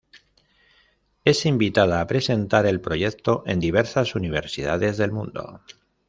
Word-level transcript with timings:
Es 1.25 1.45
invitada 1.45 2.01
a 2.01 2.07
presentar 2.07 2.65
el 2.65 2.81
proyecto 2.81 3.43
en 3.45 3.59
diversas 3.59 4.15
universidades 4.15 4.97
del 4.97 5.11
mundo. 5.11 5.61